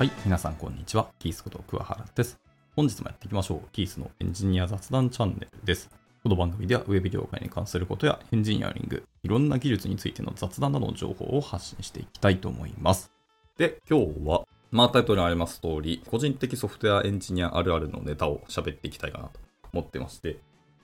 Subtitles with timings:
[0.00, 1.08] はい、皆さんこんにちは。
[1.18, 2.40] キースこと桑原です。
[2.74, 3.68] 本日もやっていきましょう。
[3.70, 5.90] キースのエンジニア雑談チャンネルです。
[6.22, 13.12] この番組ではウェブ業界に関することやエンジニアリング、いろんな技術についての雑談などの情報を発信していきたいと思います。
[13.58, 19.38] で、今日は、まあタイトルにあります通り、個人的ソフトウェアエンジニアあるあるのネタを喋っていきたいかなと
[19.74, 20.38] 思ってまして、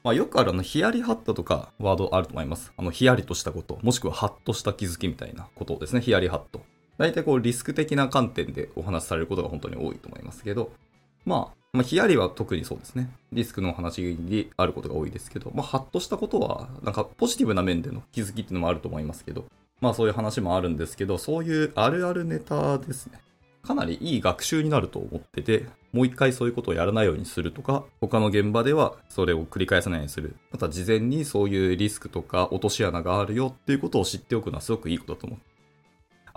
[0.05, 2.71] まあよくあるあの、ヒヤリハットとかワードあると思います。
[2.77, 6.61] あの、ヒヤリとしたこと、もしくはハッとした気づきみたいなことですね、ヒヤリハット。
[6.99, 10.73] 大体こうリスク的な観点でお話しされることが本当に多いと思いますけど、
[11.25, 13.11] まあ、まあ、ヒヤリは特にそうですね。
[13.33, 19.45] リスクの話にあることが多いですけど、まあ、ハッとしたことは、なんかポジティブな面での気づきっていうのもあると思いますけど、
[19.81, 23.21] まあそういう話もあるんですけど、そういうあるあるネタですね。
[23.63, 30.37] かなりいい学習になると思ってて、もう一回そういうことをやらないようにするとか、他の現場ではそれを繰り返さないようにする。
[30.53, 35.39] また事前にそういうリスクとか落とし穴があるよっていうことを知っておくのはすごくいいことだと思う。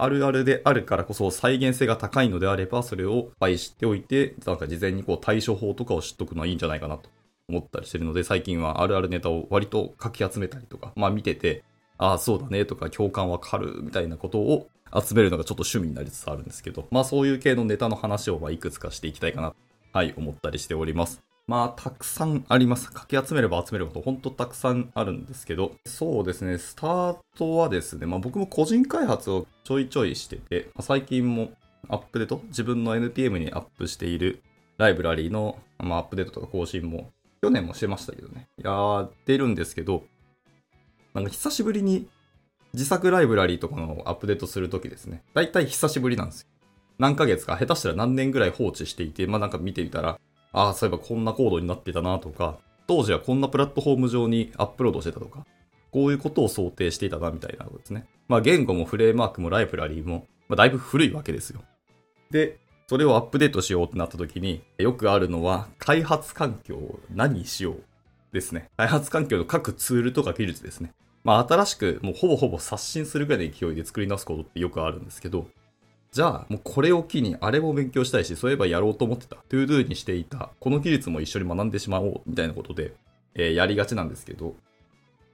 [0.04, 7.10] あるあるであるからこそ再現性が高いのであれば、それをいっぱい知っておいて、なんか事前にこう対処法とかを知っとくのはいいんじゃないかなと
[7.48, 11.64] 思ったりしてるので、最近はあるあるネタを割とかき集めたりとか、まあ見てて、
[11.98, 19.54] ああ、そうだねとか共感わかるみたいなことを集めるのがちょっと趣味になりつつあるんですけど、まあそういう系のネタの話をまいくつかしていきたいかな、
[19.94, 21.22] はい、思ったりしております。
[21.50, 22.92] まあ、たくさんあります。
[22.92, 31.50] かき集めれば集めるほど、ほんとたくさんあるんですけど、そうですね、スタートはですね、まあ僕も個人開発をちょいちょいしてて、まあ最近も
[31.88, 34.44] アップデート、自分の NPM にアップしている
[34.78, 37.10] ライブラリーの、まあ、アップデートとか更新も、
[37.42, 40.04] 去年もしてましたけどね、やってるんですけど、
[41.16, 42.08] なんか久しぶりに
[42.74, 46.48] 自作ライブラリーとかのアップデートするときですね、だいたい久しぶりなんですよ。
[47.00, 50.20] 何ヶ月か、下手したら何年ぐらい放置していて、まあなんか見てみたら、
[50.52, 55.46] ああ、そういえばこんなコードになってたなとか、当時はこんなプラットフォーム上にアップロードしてたとか、
[55.92, 58.06] こういうことを想定していたなみたいなことですね。
[58.28, 61.62] まあ言語もフレームワークもライブラリーも、まあ、だいぶ古いわけですよ。
[62.32, 67.84] で、それをアップデートしようってなった時に、よくあるのは、開発環境を何にしよう
[68.34, 68.70] ですね。
[68.78, 70.92] 開発環境の各ツールとか技術ですね。
[71.24, 75.48] まあ新しくもうほぼほぼ刷新するぐらいの勢いで作り直すことってよくあるんですけど、
[76.12, 82.94] じゃあもうこれを機にあれも勉強したいし、そういえばやろうと思ってた、 TODO にしていた、この技術も一緒に学んでしまおうみたいなことで、
[83.36, 84.56] えーやりがちなんですけど、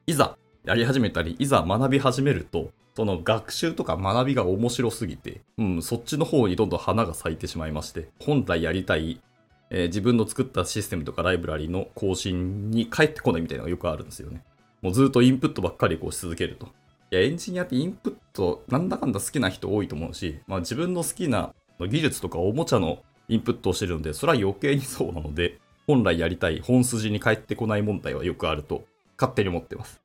[0.06, 9.22] いざやり始めたり、いざ学び始めると、その学習とか学びが面白すぎて、うん、そっちの方にどんどん花が咲いてしまいまして、本来やりたい、
[9.70, 14.44] えー自分の作ったシステムとかライブラリの更新に帰ってこないみたいなのがよくあるんですよね。
[14.82, 16.68] もうずっとインプットばっかりこうし続けると。
[17.12, 28.86] いや、エンジニアってインプットなんだかんだ好きな人多いと思うし、まあ自分の好きな技術とかおもちゃのインプットをしてるので、それは余計にそうなので、本来やりたい本筋に帰ってこない問題はよくあると
[29.20, 30.02] 勝手に思ってます。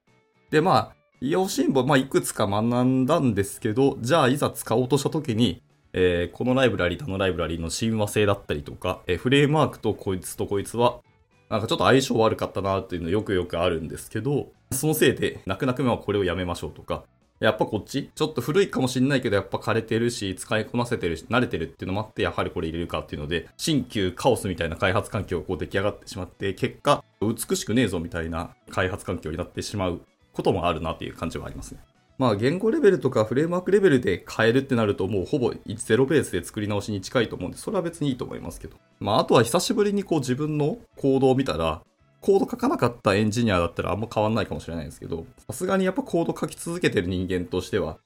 [0.51, 5.63] で、まあ、用心棒、まあ、いくつか学んだんですけど、じゃあ、いざ使おうとしたときに、
[5.93, 11.01] えーこのライブラリーとあのライブラリの親和性だったりとか、えーフレームワークとこいつとこいつは、
[11.49, 17.05] なんかちょっと相性悪かったなっていうのよくよくあるんですけど、そのせいで、泣く泣くはこれをやめましょうとか、
[17.41, 30.01] やっぱこっちちょっと古いかもしんないけど、やっぱ枯れてるし、使いこなせてるし、慣れてるっていうのもあって、やはりこれ入れるかっていうので、新旧カオスみたいな開発環境がこう出来上がってしまって、結果、美しくねえぞみたいな開発環境になってしまう
[30.33, 31.81] こともあるなっていう感じはありますね。
[32.19, 38.77] まあ言語レベルとかフレームワークレベルで変えるってなるともうほぼゼロベースで作り直しに近いと思うんで、それは別にいいと思いますけど。
[38.99, 41.81] まああとは久しぶりにこう自分のコードを見たら、
[42.21, 47.99] コード書かなかったエンジニアだったらあんま変わんないかもしれないですけど、さすがにやっぱコード書き続けてる人間としては、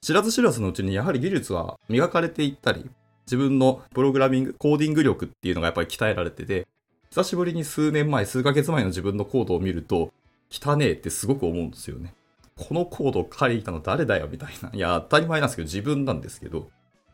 [0.00, 2.90] 知らず知らずのうちにやはり技術は磨かれていったり、
[3.26, 6.66] 自分のプログラミング、コーディング力っていうのがやっぱり鍛えられてて、
[7.10, 10.12] 久しぶりに数年前、数ヶ月前の自分のコードを見ると、
[10.50, 12.14] 汚ねえってすごく思うんですよね。
[12.56, 14.70] このコードを書いたの誰だよみたいな。
[14.72, 16.68] いや、当たり前なんですけど、自分なんですけど、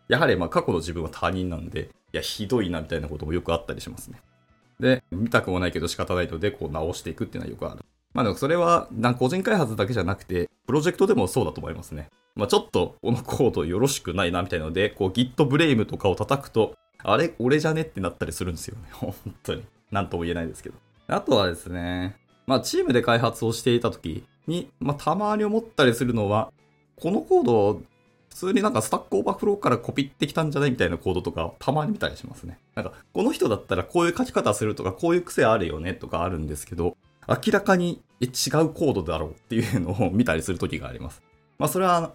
[0.08, 4.20] やはりまあ過去の自分は他人なんで、いや、ひどいなみたいなこともよくあったりしますね。
[4.80, 7.84] で、見たくもないけど仕方ないので、こう直していくっていうのはよくある。
[8.14, 8.88] まあでもそれは、
[9.18, 12.08] 個人開発だけじゃなくて、プロジェクトでもそうだと思いますね。
[12.34, 17.34] まあちょっと、このコードよろしくないなみたいなので、こう Git ブレイムとかを叩くと、あれ？
[17.38, 18.88] 俺じゃねってなったりするんですよね。
[18.94, 19.64] 本当に。
[19.90, 20.76] なんとも言えないですけど。
[21.06, 22.16] あとはですね、
[22.46, 26.52] まあチームで開発をしていた時に、まあたまに思ったりするのは、
[26.96, 27.82] このコード
[28.28, 32.58] 普通になんか Stack Overflow からコピってきたんじゃないみたいなコードとかたまに見たりしますね。
[32.74, 36.96] なんか、この人だったらこういう書き方するとか、こういう癖あるよねとかあるんですけど、
[37.28, 38.28] 明らかに違う
[38.72, 41.22] コードだろうっていうのを見たりする時があります。
[41.58, 42.14] まあそれは、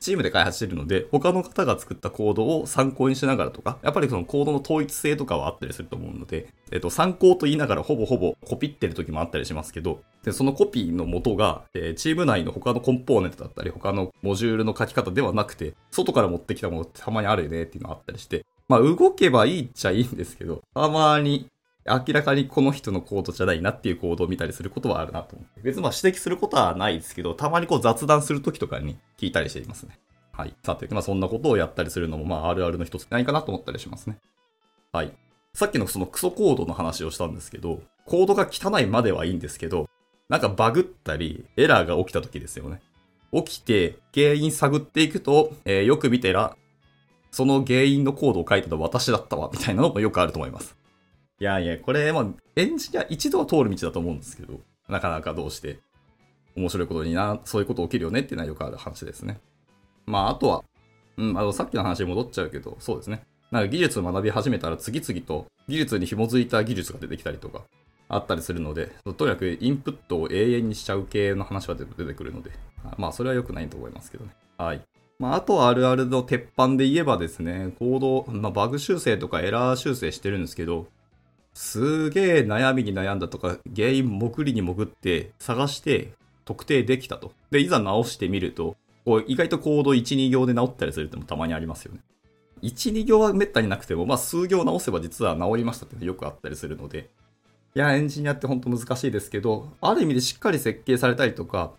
[0.00, 21.48] チームで開発してるので、他の方が作ったコードを参考にしながらとか、やっぱりそのコードの統一性とかはあったりすると思うので、えっと、参考と言いながらほぼほぼコピってる時もあったりしますけど、で、そのコピーの元が、えーチーム内の他のコンポーネントだったり、他のモジュールの書き方ではなくて、外から持ってきたものってたまにあるよねっていうのがあったりして、まあ、動けばいいっちゃいいんですけど、たまに
[21.88, 25.60] 明らかにこの人のコードじゃないなっていうコードを見たりすることはあるなと思って。
[25.62, 29.98] 別にまあ指摘することはないですけど、たまにこう雑談するときとかに聞いたりしていますね。
[30.32, 30.54] はい。
[30.62, 34.18] さて、まあそんなことをやったりするのもまああるあるの一つないかなと思ったりしますね。
[34.92, 35.12] はい。
[35.54, 39.88] さっきのそのクソコードの話をしたんですけど、コードが汚いまではいいんですけど、
[40.28, 42.80] なんかバグったり、エラーが起きた時ですよね。
[43.32, 46.56] 起きて、原因探っていくと、えー、よく見てら、
[47.30, 50.76] その原因のコードを書いたのは私だったわ、みたいなのもよくあると思います。
[51.40, 52.26] いやいや、これ、まあ、
[52.56, 55.78] エンジニア一度は通る道だと思うんですけど、なかなかどうして、
[56.56, 59.38] 面白いことにな、そういうこと起きるよねっていうのはよくある話ですね。
[60.06, 60.64] まあ、あとは、
[61.16, 63.22] うん、あの、さっきの話に戻っちゃうけど、そうですね。
[63.50, 67.62] なんか技術を学び始めたら次々と技術に紐づいた技術が出てきたりとか、
[68.08, 72.50] あったりするので、とにかくインプットを永遠にしちゃう系の話は出てくるので、
[72.96, 74.32] まあ、それは良くないと思いますけどね。
[74.56, 74.82] はい。
[75.18, 80.86] まあ、あとあるあるの鉄板で言えばですね、コード、まあ、バグ修正とかエラー修正してるんですけど、
[81.58, 86.12] すげえ悩みに悩んだとか、原因潜りに潜って探して
[86.44, 87.32] 特定できたと。
[87.50, 92.00] で、いざ直してみると、こう意外とコード1、2行で直ったりするってもたまにありますよね。
[92.62, 97.10] 1、2行はめったになくても、まあ数行直せば実は直りましたっていうのよくあったりするので、
[97.74, 101.72] いや、エンジニアって本当難しいですけど、ある意味でしっかり設計されたりとか、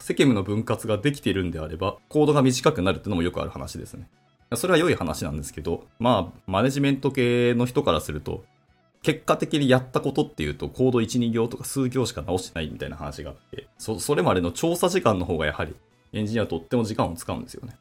[0.00, 4.08] 世間の分割ができているんであれば、コードが短くなるってのもよくある話ですね。
[4.56, 8.42] それは良い話なんですけど、まあ、マネジメント系の人からすると、
[9.04, 15.76] 結果的にやったことっていうと、コード1、2行とか数行しか直してないみたいな話があって、そ、それまでの調査時間の方がやはり
[16.14, 17.76] エンジニアはとっても時間を使うんですよね。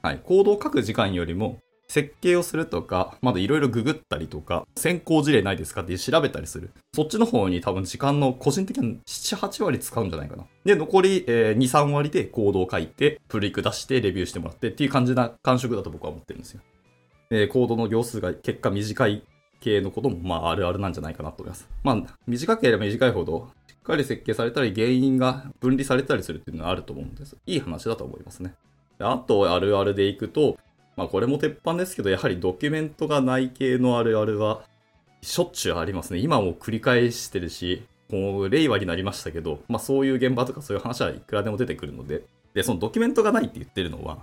[0.00, 0.20] はい。
[0.22, 1.58] コードを書く時間よりも、
[1.88, 5.82] 設計をするとか、まだいろいろググったりとか、先行事例ないですか？
[5.82, 6.70] って調べたりする。
[6.94, 10.44] そっちの方に多分時間の個人的に7、8割使うんじゃないかな。
[10.64, 16.60] で、残り、えー、2、3割でコードを書いて、プリク出してレビューしてもらってっていう感じな感触だと僕は思ってるんですよ。
[17.30, 19.24] えー、コードの行数が結果短い
[19.60, 21.68] 系のことも、まあ、あるあるなんじゃないかなと思います。
[21.82, 27.36] まあ、短ければ短いほど、しっかり設計されたり、原因が分離されたりするっていうのはあると思うんです。
[27.46, 28.54] いい話だと思いますね。
[28.98, 30.58] あと、あるあるでいくと、
[30.96, 34.64] まあ、これも鉄板ですけど、やはりドキュメントがない系のあるあるは、
[35.22, 36.18] しょっちゅうありますね。
[36.18, 42.22] 今も繰り返してるし、もう令和になりましたけど、まあそういう現場とかそういう話はいくらでも出てくるので、
[42.54, 44.18] で、そのドキュメントがないって言ってるのは、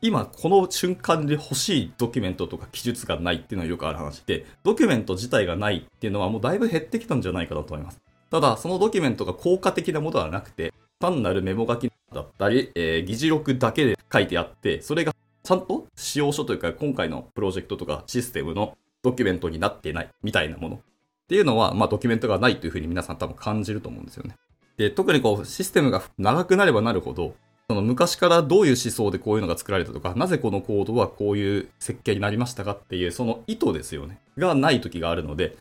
[0.00, 8.00] 今この瞬間で欲しいドキュメントとか記述がないっていうのはよくある話で、ドキュメント自体がないっていうのはもうだいぶ減ってきたんじゃないかなと思います。
[8.30, 15.12] ただ、そのドキュメントが効果的なものではなくて、単なるメモ書きだったり、えー、議事録だけで書いてあって、それが
[15.42, 20.80] ちゃんと使用書というか今回のプロジェクトとかシステムのドキュメントになっていないみたいなものっ
[21.28, 24.36] ていうのは、まあドキュメントがないというふうに皆さん多分感じると思うんですよね。
[24.76, 27.34] で、特にこうシステムが長くなればなるほど、
[27.70, 34.20] その昔からどういう思想でこういうのが作られたとか、なぜこのコードはこういう設計になりましたかっていう、その意図ですよね。
[34.38, 35.54] がない時があるので、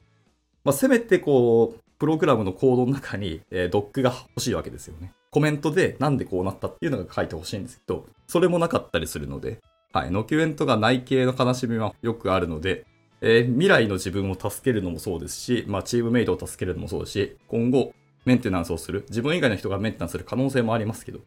[0.63, 5.11] まあ、せめてこう、プログラムのコードの中に、えー、ドックが欲しいわけですよね。
[5.31, 9.59] コメントでなんでこうなったっていうのが書いてほしいんですけど、それもなかったりするので、
[9.91, 12.85] はい、ノキュメントがない系の悲しみはよくあるので、
[13.19, 17.93] えー、未来の自分を助けるのもそうですし、まあ、チームメイトを助けるのもそうですし、今後、
[18.23, 21.19] メンテナンスをする、自分以外の人がメンテナンスする可能性もありますけど、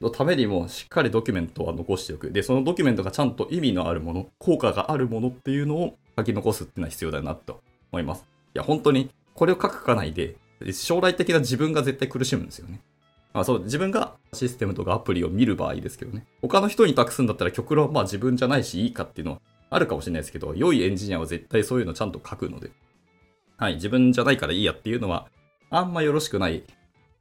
[0.00, 2.30] のためにもしっかりドキュメントは残しておく。
[2.30, 7.60] で、そのドキュメントがちゃんと意味のあるもの、効果があるものっていうのを書き残すっていうのは必要だなと
[7.92, 8.24] 思います。
[8.54, 10.36] いや、本当にこれを書くかないで、
[10.72, 12.80] 将来的な自分が絶対苦しむんですよね。
[13.32, 16.26] まあそう、自分がシステムとかアプリを見る場合ですけどね。
[16.42, 19.40] 他の人に託すんだったら極論まあ自分じゃないしいいかっていうのは
[19.70, 22.70] あるかもしれないですけど、良いエンジニアは絶対そういうのちゃんと書くので。
[23.56, 25.28] はい、自分じゃないからいいやっていうのは、
[25.70, 26.62] あんまよろしくない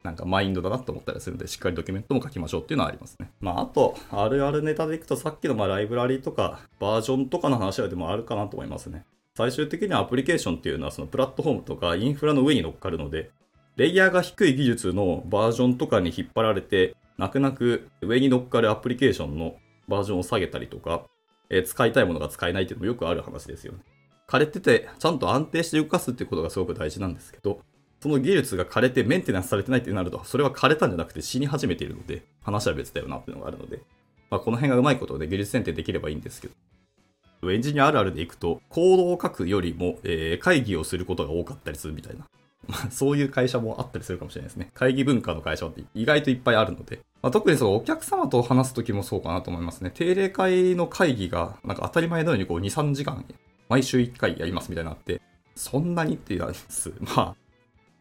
[0.08, 3.30] なんかマインドだなと思ったりするので、しっかりドキュメントも書きましょうっていうのはありますね。
[3.42, 9.04] まあ、あと、あるあるネタでいくと、さっきのまあライブラリとか、バージョンとかの話はでもあるかなと思いますね。
[9.36, 13.32] 最終的にはアプリケーションっていうのは、そのプラットフォームとかインフラの上に乗っかるので、
[13.76, 19.56] レイヤーが低い技術のバージョンとかに引っ張られて、泣く泣く上に乗っかるアプリケーションの
[19.90, 21.04] バージョンを下げたりとか、
[21.50, 23.80] えー、使いたいものが使えないっていうのもよくある話ですよね。
[24.28, 27.62] 枯れてて、ちゃんと安定して動かすっていうことがすごく大事なんですけど、
[28.08, 33.82] その技術が枯れてメンテナンスされてないってなると、それは枯れたんじゃなくて死に始めているので、話は別だよなっていうのがあるので、
[34.30, 36.48] まあ、この辺がうまいことで技術選定できればいいんですけ
[37.42, 42.26] ど、エンジニアあるあるでいくと、コードを書くよりも、えー、会議をすることが多かったりするみたいな。
[42.68, 44.72] まあ、そういう会社もあったりするかもしれないですね。
[44.74, 47.02] 会議文化の会社って意外といっぱいあるので。
[47.22, 49.92] まあ、特にそう、お客様と話すときもそうかなと思いますね。
[49.94, 53.26] 定例会の会議が、なんか当たり前のようにこう2、3時間、
[53.68, 55.22] 毎週1回やりますみたいなのあって、
[55.56, 56.94] そんなにって言われます。
[57.02, 57.36] まあ、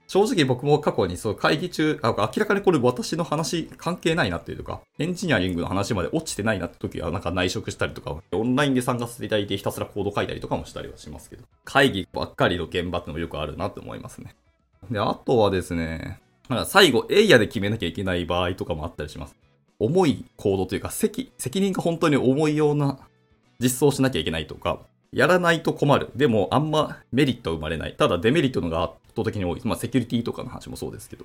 [0.08, 14.36] 正直僕も過去にそう会議中あ、明らかにこれ私の話関係ないなっていうか、エンジニアリングの話まで落ちてないなって時はなんか内職したりとか、オンラインで参加させていただいてひたすらコード書いたりとかもしたりはしますけど、会議ばっかりの現場ってのもよくあるなって思いますね。
[14.90, 19.34] で、あとはですね、なんか最後、エイヤで決めなきゃいけない場合とかもあったりします。
[19.80, 23.00] 重い行動というか、責、責任が本当に重いような
[23.58, 24.80] 実装しなきゃいけないとか、
[25.12, 26.10] やらないと困る。
[26.14, 27.94] でも、あんまメリット生まれない。
[27.96, 29.60] ただ、デメリットのが圧倒的に多い。
[29.64, 31.24] まあ、セキュリティとかの話もそうですけど。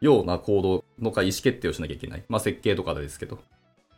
[0.00, 2.24] ような行動のか意思決定をしなきゃいけない。
[2.28, 3.38] まあ、設計とかですけど。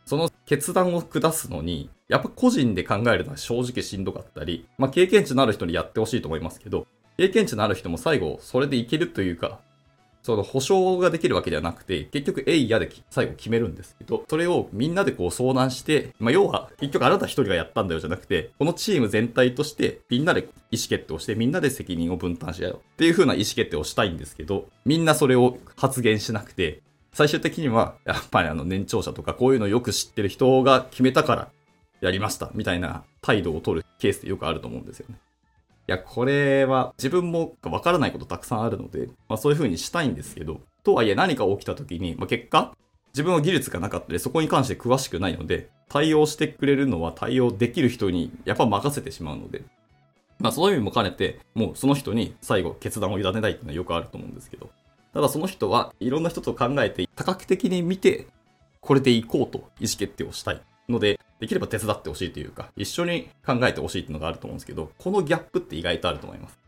[0.05, 6.87] その決断を下すのに、やっぱ個人で考えるのは正直しんどかったり、まあ、経験値のある人にやってほしいと思いますけど、
[7.17, 9.59] 経験値のある人も最後、それでいけるというか、
[10.23, 26.81] その保証ができるわけではなくて、結局、えいやで最後決めるんですけど、それをみんなでこう相談して、まあ、要は、結局あなた一人がやったんだよじゃなくて、このチーム全体として、みんなで意思決定をして、みんなで責任を分担し合うっていう風な意思決定をしたいんですけど、みんなそれを発言しなくて、
[27.13, 31.49] 最終的には、やっぱりあの年長者とかこういうのをよく知ってる人が決めたから
[31.99, 35.15] やりましたみたいな態度を取るケースってよくあると思うんですよね。
[35.87, 42.75] いや、これは自分もわからないことたくさんあるので、まあそういう風にしたいんですけど、とはいえ何か起きた時に、まあ、結果、
[43.13, 49.63] 自分は技術がなかったり、そこに関して詳しくないので、対応してくれるのは対応できる人にやっぱ任せてしまうので、
[50.39, 54.69] まあそういう意味も兼ねて、もうその人に最後決断を委ねたいっていうのはよくあると思うんですけど、
[55.13, 58.27] ただその人はいろんな人と考えて多角的に見て、
[58.79, 66.59] これでいこうと意思決定をしたいので、できれば手伝ってほしいというか、一緒に考えてほしいっていうのがあると思うんですけど、このギャップって意外とあると思います。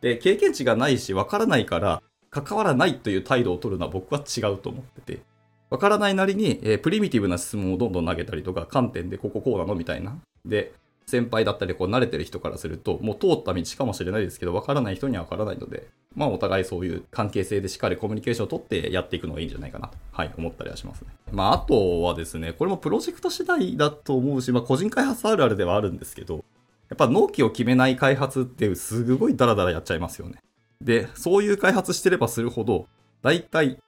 [0.00, 5.22] で、経験値がないし、わからないから、関わらないという態度を取るのは僕は違うと思ってて、
[5.68, 10.16] わからないなりに、えー、プリミティブな質問をどんどん投げたりとか、観点でこここうなのみたいな。
[10.46, 10.72] で、
[11.06, 21.08] 先輩だったり、こう慣れてる人からすると、もう通った道かもしれないですけど、わからない人にはわからないので、まあお互いそういう関係性でしっかりコミュニケーションをとってやっていくのがいいんじゃないかなと、はい、思ったりはしますね。
[21.32, 26.44] まああとはですね、これもプロジェクト次第だと思うし、まあ個人開発あるあるではあるんですけど、
[26.88, 30.38] やっぱ納期を決めない開発ってすごいダラダラやっちゃいますよね。
[30.80, 32.86] で、そういう開発してればするほど、
[33.22, 33.78] 大体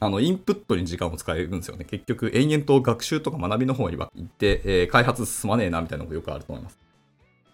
[0.00, 1.84] あの、インプットに時間を使えるんですよね。
[1.84, 6.78] 結局、延々と学習とか学びの方には行って、えー、開発進まねえな、みたいなのがよくあると思います。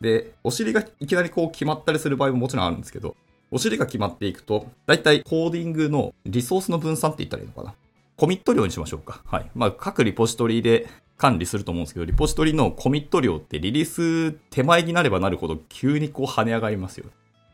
[0.00, 3.17] で、お尻がいきなりこう決まったりする場合ももちろんあるんですけど、
[3.50, 7.75] お尻が決まっていくと、だいたいコーディングのリソースの分散って言ったらいいのかな。
[8.17, 9.23] コミット量にしましょうか。
[9.26, 9.50] はい。
[9.55, 10.88] まあ、各リポジトリで
[11.19, 17.07] 管理すると思うんですけど、リポジトリのコミット量ってリリース手前になればなるほど急にこう跳ね上がりますよ。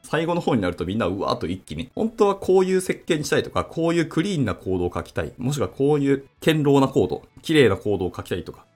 [0.03, 8.67] 最後の方になるとみんなうわーっと一気に、本当はこういう設計にしたいとか、こういうクリーンなコードを書きたい、もしくはこういう堅牢なコード、綺麗なコードを書きたいとか、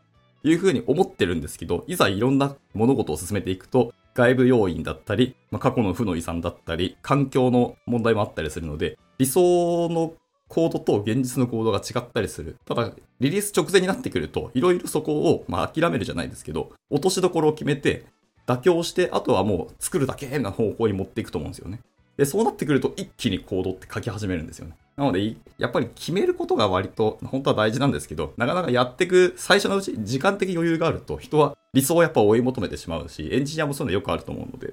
[0.45, 10.14] いうふうに思ってるんですけど、いざいろんな物事を進めていくと、外部要因だったり、まあ、過去の負の遺産だったり、環境の問題もあったりするので、理想の
[10.49, 12.56] コードと現実のコードが違ったりする。
[12.64, 18.06] ただ、リリース直前になってくると、いろいろそこを、まあ、諦めるじゃないですけど、落としどころを決めて、
[18.46, 21.80] 妥協して、あとはもう作るだけな方向に持っていくと思うんですよね。
[22.16, 24.76] で、そうなってくると一気にコードって書き始めるんですよね。
[24.96, 34.72] なので、やっぱり決めることが割と本当は大事なんですけど、なかなかやっていく最初のうち時間的余裕があると人は理想をやっぱ追い求めてしまうし、エンジニアもそういうのよくあると思うので、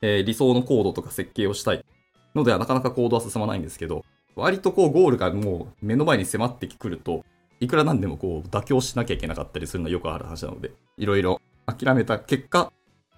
[0.00, 1.84] えー、理想のコードとか設計をしたい
[2.34, 7.24] のではなかなかコードは進まないんですけど、割とこうゴールがもう目の前に迫ってくると、
[7.60, 12.72] いくらなんでもこう妥協しなきゃいけなかったりするのはよくある話なので、いろいろ諦めた結果、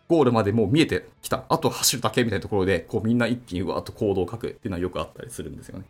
[0.08, 1.44] ゴールまでもう見えてきた。
[1.48, 5.84] あと走るだけみたいなところで、こうみんな一気にうわーっと行動を書くっていうのはよくあったりするんですよね。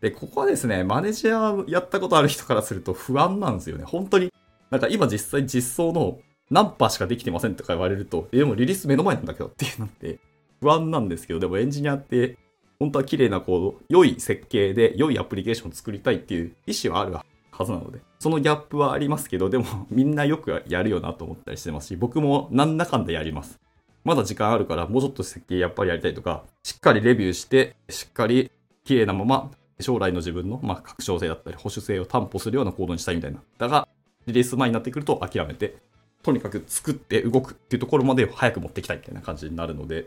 [0.00, 3.84] で、ここはですね、マネージャーやったことある人からすると不安なんですよね。
[3.84, 4.32] 本当に、
[4.70, 6.18] なんか今実際実装の
[6.50, 10.18] 何パーしかできてませんとか言われると、でもリリース目の前なんだけどっていうのって
[10.60, 12.36] 不安なんですけど、でもエンジニアって
[12.78, 17.12] 本当は綺麗なコード、良い設計で良いアプリケーションを作りたいっていう意思はある
[17.58, 23.58] はずなので、そのギャップはありますけど、でも みんなよくやるよなと思ったりしてますし、僕もなんだかんだやります。
[24.04, 28.52] まだ時間あるからもうちょっと設計やっぱりやりたいとか、しっかりレビューして、しっかり
[28.84, 29.50] 綺麗なまま
[29.80, 33.42] 将来の自分の、まあ、拡張性だったり保守性を担保するようなコードにしたいみたいな。
[33.58, 33.88] だが、
[34.26, 35.76] リリース前になってくると諦めて、
[36.22, 40.06] とにかく作って動くっていうところまで早く持ってきたいみたいな感じになるので、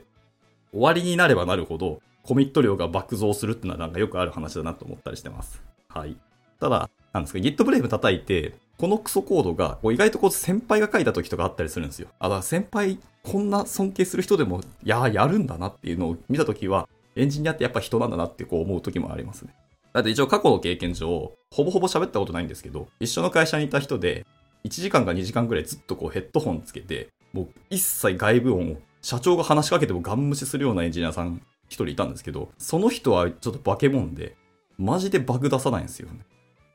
[0.72, 5.62] 終わりになればなるほど、コミット量が爆増するっていうのはなんかよくある話だなと思ったりしてます。
[5.90, 6.16] はい。
[6.60, 12.08] ただ、なんですか、Git ブレイブ叩いて、このクソコードが、意外とこう先輩が書いた時とかあったりするんですよ。
[12.20, 19.54] あ、だから先輩、こんな尊敬する人でも、いややるんだなっていうのを見た時は、エンジニアってやっぱ人なんだなってこう思う時もありますね。
[19.94, 24.26] だって一応過去の経験上、ほぼほぼ喋ったことないんですけど、一緒の会社にいた人で、
[24.64, 34.36] 1時間か2時間くらいずっとこうヘッドホンつけて、もう一切外部音を社長が話しかけてもガン無視するようなエンジニアさん一人いたんですけど、その人はちょっと化け物で、
[34.78, 36.20] マジでバグ出さないんですよね。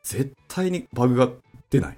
[0.07, 1.29] 絶対にバグが
[1.69, 1.97] 出ない。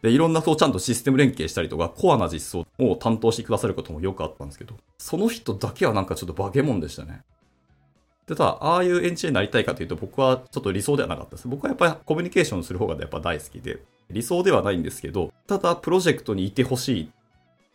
[0.00, 7.22] で、いろんなそうちゃんとシステム連携したりとか、コアな実装を担当してくださることもよくあったんですけど、その人だけはなんかちょっと化け物でしたね。
[8.26, 11.48] で、ただ、ああいうエンジニアになりたいかというと、僕はちょっと理想ではなかったです。
[11.48, 17.10] 僕はやっぱりコミュニケーションする方がやっぱ大好きで、理想ではないんですけど、ただ、プロジェクトにいてほしい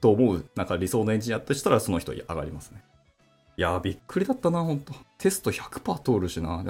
[0.01, 2.83] と思う、なんか理想のエンジニアとしたら、その人上がりますね。
[3.57, 6.63] いやー、びっくりだったな、本当テスト100%通るしな。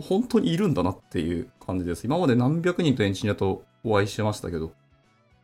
[0.00, 2.04] 本当にいるんだなっていう感じです。
[2.04, 4.72] 今まで何百人とエンジニアとお会いしてましたけど、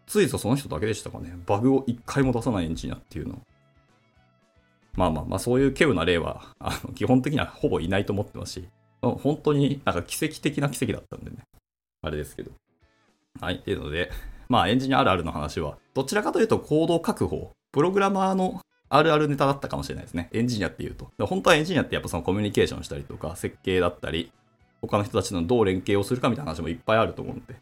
[0.06, 1.36] ついぞその人だけでしたかね。
[1.46, 3.42] バグを一回も出さないエンジニアっていうの。
[4.94, 8.68] まあまあまあ、そういう稀有な例は、あの基本的にはほぼいないと思ってますし、
[9.00, 11.36] 本当になんか奇跡的な奇跡だったんでね。
[12.02, 12.50] あれですけど。
[13.40, 13.56] はい。
[13.56, 14.10] っていうので、
[14.48, 20.30] まあエンジニアあるあるの話は、どちらかというと行動確保、プログラマーのあるあるネタだったかもしれないですね。
[20.32, 21.12] エンジニアっていうと。
[21.26, 24.32] 本当はエンジニアってやっぱそのコミュニケーションしたりとか、設計だったり、
[24.80, 27.56] 他の人たちのどう連携をするかみたいな話もいっぱいあると思うんで。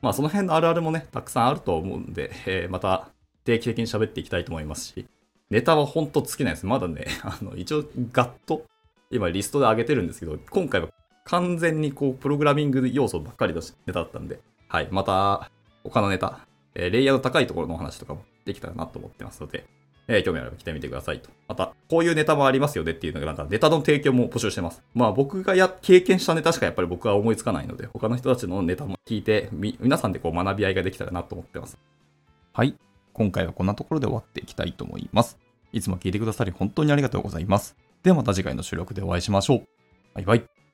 [0.00, 3.08] まあその辺のあるあるもね、たくさんあると思うんで、えー、また
[3.44, 5.06] 定期的に喋っていきたいと思いますし、
[5.50, 6.66] ネタは本当尽きないです。
[6.66, 8.64] まだね、 あの、一応ガッと、
[9.10, 10.88] 今リストで上げてるんですけど、今回は
[11.24, 15.50] 完全にこう、プログラミング要素ばっかりのネタだったんで、はい、また、
[15.84, 19.66] 他のネタ、えー、レイヤーの高いところのお話とかもできたらなと思ってますので、
[20.08, 21.30] えー、興味あれば来てみてくださいと。
[21.48, 24.82] また、こういうネタもありますよねっていうのが、なんかネタの提供も募集してます。
[24.94, 31.78] まあ僕がや、経験したネタしかやっぱり僕は思いつかないので、他の人たちのネタも聞いて、み、皆さんでこう学び合いができたらなと思ってます。
[32.52, 32.74] はい。
[33.12, 35.38] 今回はこんなところで終わっていきたいと思います。
[35.72, 37.76] いつも聞いてくださり本当にありがとうございます。
[38.02, 39.66] ではまた次回の収録でお会いしましょう。
[40.14, 40.65] バイバイ。